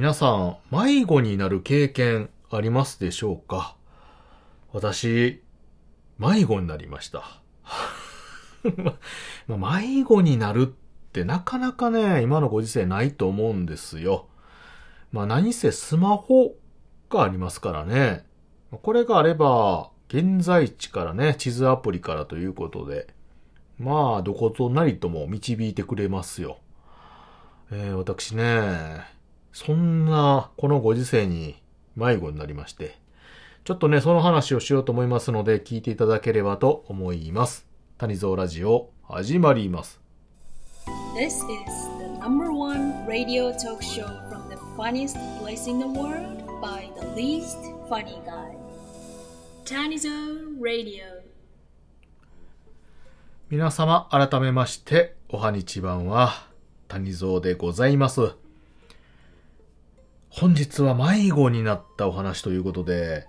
[0.00, 3.74] 皆さん、迷子になる経験ありますでしょうか？
[4.72, 5.42] 私、
[6.18, 7.24] 迷子になりました。
[9.48, 14.28] 迷子になるってなかなかね、今のご時世ないと思うんですよ。
[15.10, 16.54] まあ何せスマホ
[17.10, 18.24] がありますからね。
[18.70, 23.08] これがあれば、現在地からね、地図アプリからということで、
[23.80, 26.58] まあ、どことなりとも導いてくれますよ。
[27.72, 29.17] えー、私ね、
[29.58, 31.60] そんな、このご時世に
[31.96, 32.96] 迷子になりまして、
[33.64, 37.66] ちょっとね、その話をしようと思いますので、聞いていただければと思います。
[37.96, 40.00] 谷蔵ラジオ、始まります。
[41.16, 41.40] This is
[41.98, 47.20] the number one radio talk show from the funniest place in the world by the
[47.20, 48.56] least funny guy.
[49.64, 50.08] Tanizo
[50.62, 51.02] Radio.
[53.50, 56.46] 皆様、改めまして、おはにちばんは、
[56.86, 58.36] 谷蔵でございます。
[60.30, 63.26] 本日は迷子になったお話ということで、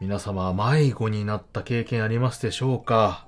[0.00, 3.26] 皆様、迷子になった経験ありますでしょうか？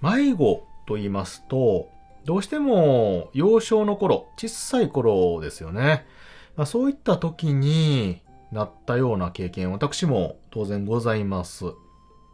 [0.00, 1.88] 迷子と言いますと、
[2.24, 6.04] どうしても幼少の頃、小さい頃ですよね。
[6.56, 11.66] まあ、そういった時になったような経験、私も当然ございます。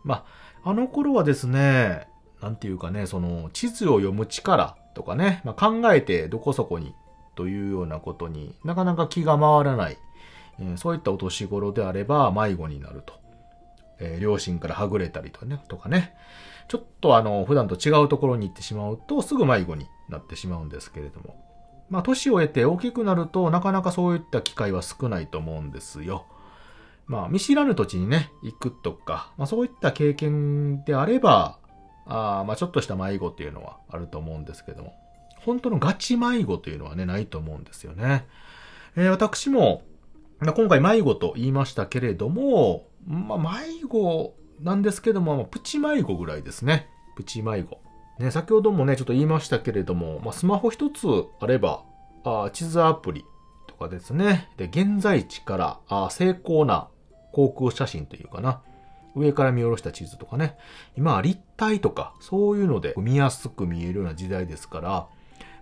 [0.03, 0.25] ま
[0.65, 2.09] あ、あの頃はですね、
[2.41, 6.95] なんていうかね、その地図を読む力とかね、まあ、考えてどこそこに
[7.39, 9.99] というようなことになかなか気が回らない、
[10.59, 13.15] えーそういったお年頃であれば迷子になると。
[14.01, 16.15] えー両親からはぐれたりとかね、とかね。
[16.67, 21.37] ちょっとあの、普段と違うところに行ってしまうとすぐ迷子になってしまうんですけれども。
[21.91, 26.27] まあ、年を経て大きくなるとなかなかそういった機会は少ないと思うんですよ。
[27.07, 31.59] まあ、見知らぬ土地にね、行くとか、まあそういった経験であれば、
[32.05, 34.95] あまあちょっとした迷子っていうのはあると思うんですけども、
[35.45, 38.27] 本当のガチ迷子というのはね、ないと思うんですよね。
[38.97, 39.83] えー私も、
[40.41, 46.89] 今回迷子と言いましたけれども、まあ迷子なんですけども、まあプチ迷子ぐらいですね。
[47.17, 47.81] プチ迷子。
[48.19, 51.07] ね、先ほどもね、ちょっと言いましたけれども、まあスマホ一つ
[51.41, 51.85] あれば、
[52.25, 53.25] あ地図アプリ
[53.67, 54.49] とかですね。
[54.57, 56.89] で、現在地からあ精巧な
[57.33, 58.63] 航空写真というかな。
[59.15, 60.57] 上から見下ろした地図とかね。
[60.97, 65.09] 今は立体とか、そういうので見やすく見えるような時代ですから、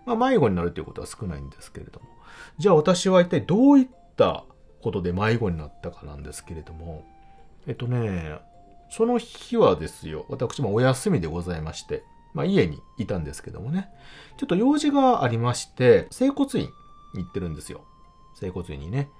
[0.06, 2.06] まあ迷子になるということは少ないんですけれども。
[2.58, 3.86] じゃあ私は一体どういっ
[4.16, 4.44] た
[4.80, 7.04] ことで迷子になったかなんですけれども、
[7.66, 8.38] えっとね、
[8.88, 12.02] その日はですよ、私もお休みでございまして、
[12.34, 13.88] まあ家にいたんですけどもね、
[14.38, 16.70] ちょっと用事がありまして、整骨院
[17.14, 17.84] に行ってるんですよ。
[18.38, 19.10] 整骨院にね。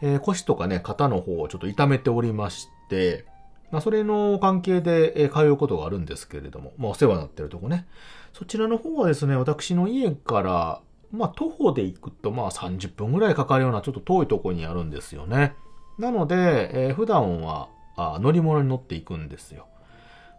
[0.00, 3.24] えー腰とかね、肩の方をちょっと痛めておりまして、
[3.70, 7.86] まあ、それの関係で、通うことがあるんですけれども、まあ、お世話になってるとこね。
[8.32, 10.80] そちらの方はですね、私の家から、
[11.12, 15.54] まあ、徒歩で行くと、まあ、30分ぐらいかかるような、ちょっと遠いところにあるんですよね。
[15.98, 19.66] なので、えー普段はあ乗り物に乗っていくんですよ。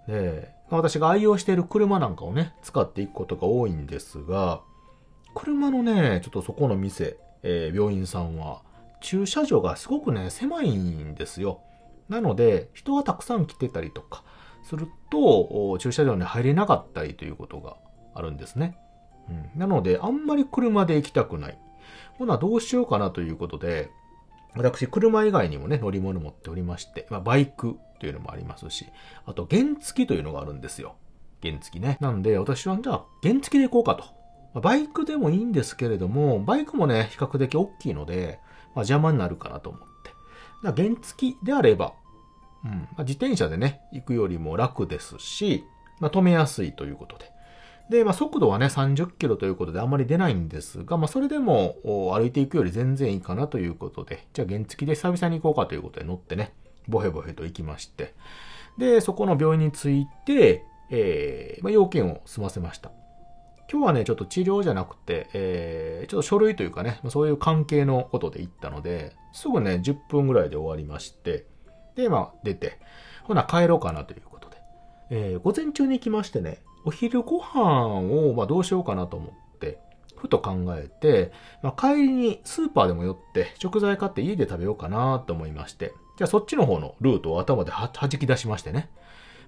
[0.07, 4.61] で、私が愛用している車なんかをね、使っていくことが多いんですが、
[5.35, 8.61] 車のね、ちょっとそこの店、えー病院さんは、
[9.01, 11.59] 駐車場がすごくね、狭いんですよ。
[12.09, 14.23] なので、人がたくさん来てたりとか
[14.63, 17.77] すると、駐車場に入れなかったりということが
[18.13, 18.77] あるんですね。
[19.29, 21.57] うん、なので、あんまり車で行きたくない。
[22.17, 23.89] ほな、どうしようかなということで、
[24.55, 28.87] 私、車以外にもね、乗り物持っておりまして、まあ、バイクというのもありますし、
[29.25, 30.95] あと、原付というのがあるんですよ。
[31.43, 31.97] 原付ね。
[32.01, 34.03] なんで、私は、じゃあ、原付で行こうかと。
[34.53, 38.39] まあバイクでもいいんですけれども、バイクもね、比較的大きいので、
[38.73, 39.88] まあ、邪魔になるかなと思っ。
[40.63, 41.93] だ原付であれば、
[42.63, 45.63] うん、まあ、自転車でね、行くよりも楽ですし、
[45.99, 47.31] まあ、止めやすいということで。
[47.89, 56.53] で、まあ、速度はね、30キロということであんまり出ないんですが、まあ、それでもお歩いていくより全然いいかなということで、じゃあ原付で久々に行こうかということで乗ってね、
[56.87, 58.13] ボヘボヘと行きまして、
[58.77, 62.91] で、そこの病院に着いて、えーまあ、要件を済ませました。
[63.71, 71.45] 今日はね、ちょっと治療じゃなくて、えー、ちょっと書類というかね、そういう関係のことで行ったので、すぐね、10分ぐらいで終わりまして、
[71.95, 72.79] で、まあ、出て、
[73.23, 74.57] ほな、帰ろうかなということで。
[75.11, 79.79] えー午前中に行きましてね、お昼ご飯を、まあ、どうしようかなと思って、
[80.17, 88.89] ふと考えて、まあ、帰りにスーパーでも寄って、食材買って家で食べようかなと思いまして、じゃあそっちの方のルートを頭で弾き出しましてね。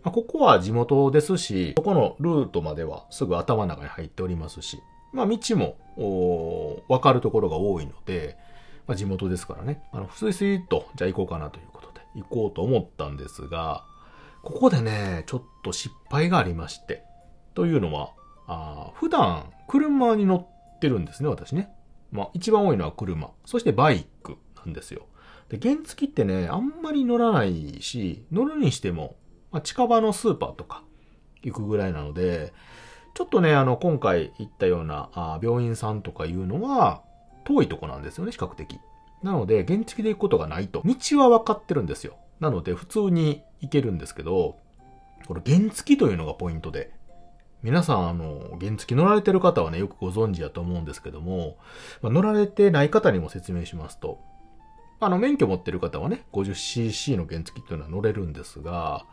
[0.03, 4.79] まあ、ここは地元ですし、ここのルートまではすぐ頭の中に入っておりますし、
[5.13, 8.37] まあ道も、おーわかるところが多いので、
[8.87, 13.85] まあ地元ですからね、あの、スイスイと、じゃあ行こうかなということで、行こうと思ったんですが、
[14.41, 17.03] ここでね、ちょっと失敗がありまして、
[17.53, 18.11] というのは、
[18.47, 21.69] あ普段、車に乗ってるんですね、私ね。
[22.11, 25.05] まあ一番多いのは車、そしてバイクなんですよ。
[25.49, 29.15] で、原付ってね、あんまり乗らないし、乗るにしても、
[29.51, 30.83] まあ、近場のスーパーとか
[31.43, 32.53] 行くぐらいなので、
[33.13, 37.03] ちょっとね、あの、今回行ったようなあ病院さんとかいうのは、
[37.43, 38.79] 遠いとこなんですよね、比較的。
[39.23, 40.81] なので、原付で行くことがないと。
[40.85, 42.15] 道は分かってるんですよ。
[42.39, 44.57] なので、普通に行けるんですけど、
[45.27, 46.91] これ原付というのがポイントで。
[47.61, 51.57] 皆さん、あの、原付乗られてる方はね、よくご存知だと思うんですけども、
[52.01, 54.19] まあ、乗られてない方にも説明しますと、
[54.99, 59.05] あの、免許持ってる方はね、50cc の原付っていうのは乗れるんですが、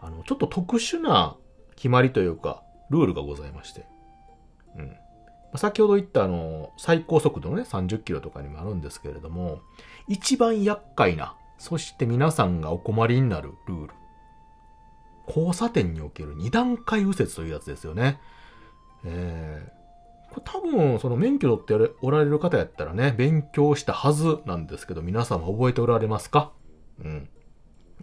[0.00, 1.36] あの、ちょっと特殊な
[1.76, 3.86] 決まりというか、ルールがございまして。
[4.76, 4.96] うん。
[5.56, 9.60] 先ほど言ったあの、最高速度のね、30キロとかにもあるんですけれども、
[10.06, 13.94] 一番厄介な、そして皆さんがお困りになるルール。
[15.26, 18.20] 交差点における二段階右折というやつですよね。
[19.04, 26.52] えー、これ多分、その免許取っておられる方やったらね、勉強したはずなんですけど、皆様覚えておられますか？
[27.02, 27.28] うん。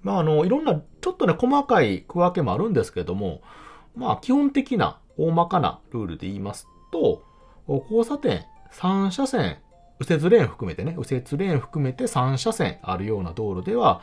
[0.04, 3.42] まあ、あの、いろんな、ちょっとね、細かい区分けもあるんですけれども、
[3.96, 7.24] まあ、基本的な、大まかなルールで言いますと、
[7.68, 9.60] 交差点3車線、
[10.00, 14.02] 右折レーン含めてね、右折レーン含めて3車線あるような道路では、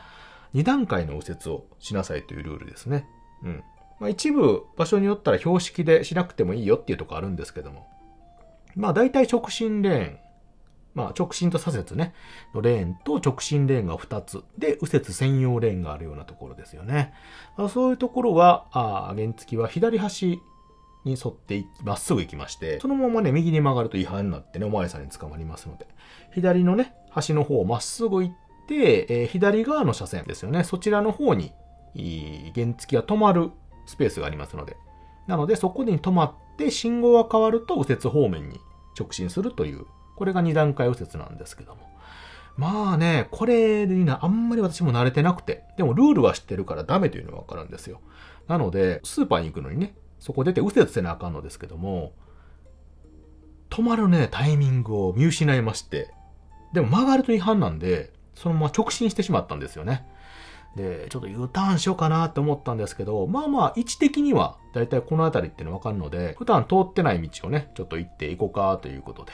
[0.55, 3.07] 2段階の右折をしなさいというルールですね。
[3.43, 3.63] うん。
[3.99, 7.87] まあ、一部場所によったら標識でしなくてもいいよっていうとこあるんですけども。
[8.75, 10.17] まあ大体直進レーン。
[10.93, 12.13] まあ直進と左折ね。
[12.53, 14.43] のレーンと直進レーンが2つ。
[14.57, 17.13] で、右折専用レーンがあるようなところですよね。
[17.57, 20.41] まあ、そういうところは、あ原付は左端
[21.05, 25.87] に沿ってまっすぐ行きまして、そのままね、右に曲がると違反になってね、お前さんに捕まりますので、
[26.33, 28.35] 左のね、端の方をまっすぐ行っ
[28.67, 31.51] て、えー、左側の車線ですよね、そちらの方に、
[32.55, 33.51] 原付は止まる
[33.85, 34.77] スペースがありますので、
[35.27, 38.59] なのでそこに止まって信号が変わると右折方面に
[38.97, 41.89] 直進するという、これが2段階右折なんですけども。
[42.55, 47.99] まあね、これにな、あんまり私も慣れてなくて、でもルールは知ってるからダメというのがわかるんですよ。
[48.47, 52.13] なので、スーパーに行くのにね、そこ出て右折せなあかんのですけども、
[53.69, 56.13] 止まるね、タイミングを見失いまして、
[56.73, 60.05] でも曲がると違反なんで、そのまま直進してしまったんですよね。
[60.75, 69.31] で、ちょっと U ターンしようかなって思ったんですけど、まあまあ、位置的には、だいたいこの辺りっていうのわかるので、普段通ってない道をね、ちょっと行っていこうかということで、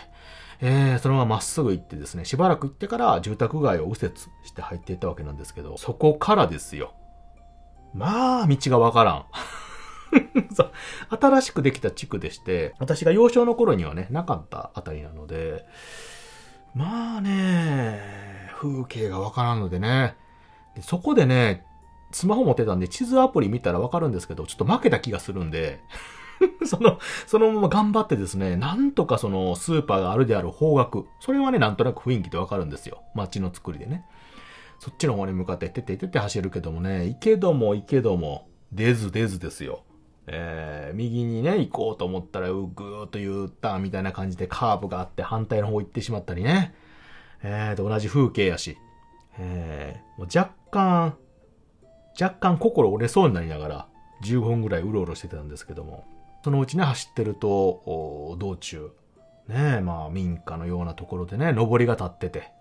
[0.61, 6.93] えー、そのまままっすぐ行ってですね、しばらく行ってから住宅街を右折して入っていったわけなんですけど、そこからですよ。
[7.93, 9.25] まあ、道がわからん。
[11.09, 15.65] 新しくできた地区でして、私が幼少の頃にはね、なかったあたりなので、
[16.73, 20.15] まあね、風景がわからんのでね、
[20.75, 21.65] でそこでね、
[22.11, 25.79] スマホ持ってたんで地図アプリ見たらわかるんですけど、ちょっと負けた気がするんで、
[26.65, 33.03] その、そのまま頑張ってですね、なんとかそのスーパーがあるである方角、それはね、なんとなく雰囲気でわかるんですよ。
[33.15, 34.05] 街の作りでね。
[34.79, 39.83] そっちの方に向かって、てててて走るけどもね、行けども行けども、出ず出ずですよ。
[40.27, 46.73] えー、右にね、行こうと思ったら、うぐーっと U ターみたいな感じでカーブがあって反対の方行ってしまったりね。
[47.41, 48.77] えー、と、同じ風景やし。
[49.39, 51.17] えー、もう若干、
[52.19, 53.87] 若干心折れそうになりながら、
[54.23, 56.05] 15分ぐらいうろうろしてたんですけども、
[56.43, 58.91] そのうちね、走ってると、道中、
[59.47, 62.51] ねまあ民家のようなところでね、上りが立ってて、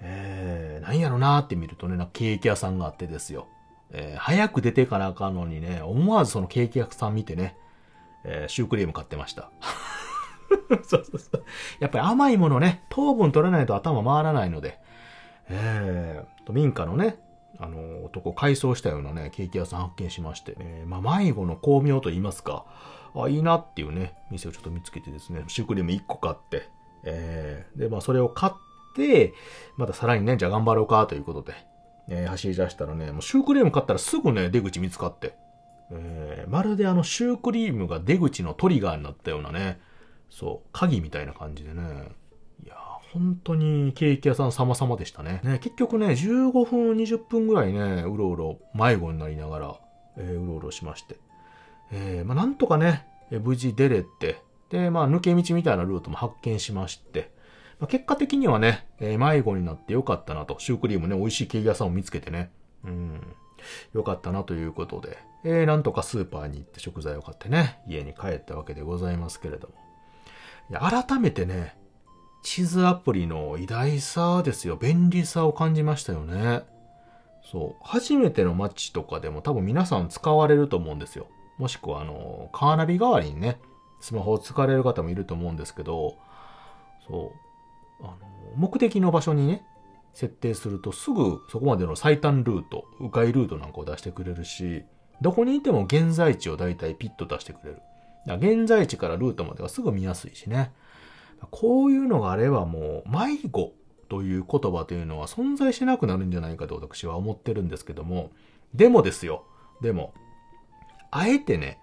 [0.00, 3.48] えー、何やろなーって見るとね、なんかケーキ屋さんがあってですよ。
[3.90, 7.56] えー、早く出てかなあかんのにね、思わずそのケーキ屋さん見てね、
[8.24, 9.50] えー、シュークリーム買ってました。
[10.84, 11.44] そうそうそう。
[11.78, 14.78] やっぱり甘いものね、糖分取らないと頭回らないので、
[15.48, 17.18] えー、民家のね、
[17.58, 22.64] あの、男改装したようなね、ケーキ屋さん発見しまして、えー、まあ、迷子の巧妙と言いますか、
[23.14, 26.68] あ、いいなっていうね、店をちょっと見つけてですね、シュークリーム1個買って、
[27.04, 28.52] えー、で、まあ、それを買っ
[28.94, 29.34] て、
[29.76, 31.54] またさらにね、じゃあ頑張ろうかということで、
[32.08, 35.34] えー、走り出したらね、もうシュークリーム買ったらすぐね、出口見つかって、
[35.90, 39.80] えー、まるであのシュークリームが出口のトリガーになったようなね、
[40.30, 42.08] そう、鍵みたいな感じでね、
[43.14, 45.40] 本当にケーキ屋さん様々でしたね。
[45.44, 49.76] ね、結局ね、15分、20分ぐらいね、うろうろ迷子になりながら、
[50.16, 51.20] えー、うろうろしまして。
[51.92, 57.30] えー、まあ、なんとかね、無事出れて、で、まあ、抜け道みたいなルートも発見しまして、
[57.78, 60.56] まあ、結果的にはね、えー、迷子になってよかったなと。
[60.58, 62.50] シュークリームね、美味しいケーキ屋さんを見つけてね。
[62.84, 63.20] うん。
[63.92, 69.74] よかったなということで、えー、なんとかスーパーに行って食材を買ってね、家に帰ったわけでございますけれども。
[70.68, 71.76] いや、改めてね、
[72.44, 74.76] 地図アプリの偉大さですよ。
[74.76, 76.62] 便利さを感じましたよね。
[77.42, 77.82] そう。
[77.82, 81.26] 初めての街とかでも多分皆さん使われると思うんですよ。
[81.56, 83.58] もしくはあの、カーナビ代わりにね、
[83.98, 86.18] スマホを使われる方もいると思うんですけど、
[87.08, 87.32] そ
[88.00, 88.04] う。
[88.04, 88.16] あの、
[88.56, 89.64] 目的の場所にね、
[90.12, 94.84] 設定するとすぐそこまでの最短ルート、迂回ルートなんかを出してくれるし、
[95.22, 97.80] どこにいても現在地をだいたいピッと出してくれる。
[98.26, 100.72] だ現在地からルートまではすぐ見やすいしね。
[101.50, 103.74] こういうのがあればもう、迷子
[104.08, 108.30] という言葉というのは存在しなくなるんじゃないかと私は思ってるんですけども、
[108.74, 109.44] でもですよ。
[109.80, 110.14] でも、
[111.10, 111.78] あえてね、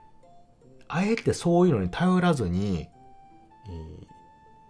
[0.87, 2.89] あえてそういうのに頼らずに、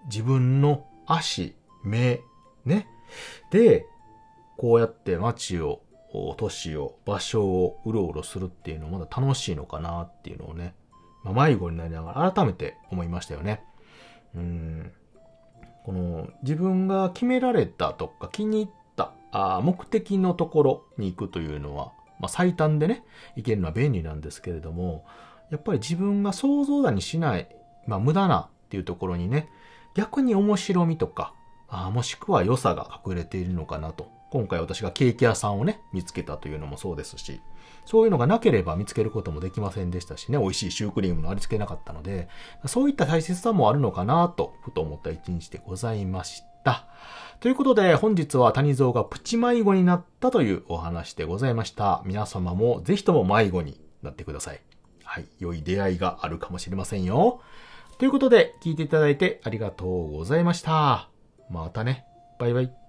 [0.05, 2.21] 自分の足、目、
[2.65, 2.87] ね。
[3.51, 3.85] で、
[4.57, 5.81] こうやって街を、
[6.37, 10.75] 都市を、場所をうろうろするっていうのもまだ楽しいのかなっていうのをね、
[11.23, 13.63] まあ、迷子になりながら改めて思いましたよね。
[14.35, 14.91] うん。
[15.83, 23.03] この自分が決められたとか気に入ったあ目的のところに行くというのは、まあ、最短でね、
[23.35, 25.05] 行けるのは便利なんですけれども、
[25.49, 27.47] やっぱり自分が想像だにしない、
[27.87, 29.49] まあ、無駄なっていうところにね、
[29.95, 31.33] 逆に面白みとか、
[31.67, 34.09] あもしくは良さが隠れているのかなと。
[34.29, 37.41] 今回私がケーキ屋さんをね、見つけたというのもそうですし、
[37.85, 42.29] そういうのがなければ見つけることもできませんでしたしね、美味しいシュークリームのありつけなかったので、
[42.65, 46.87] そういった大切さもあるのかなと、ふと思った一日でございました。
[47.39, 52.03] ということで、本日は谷蔵がプチ迷子になったというお話でございました。
[52.05, 54.61] 皆様もぜひとも迷子になってください。
[55.03, 55.25] はい。
[55.39, 57.41] 良い出会いがあるかもしれませんよ。
[57.97, 61.09] ということで、聞いていただいてありがとうございました。
[61.49, 62.05] またね。
[62.39, 62.80] バイバイ。